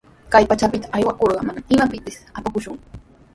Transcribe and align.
Kay 0.33 0.43
pachapita 0.49 0.87
aywakurqa, 0.97 1.41
manami 1.47 1.67
imatapis 1.73 2.17
apakushunku. 2.37 2.85